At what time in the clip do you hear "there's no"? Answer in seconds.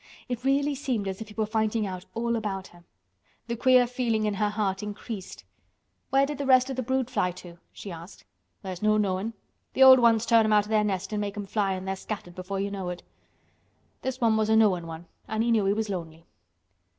8.63-8.97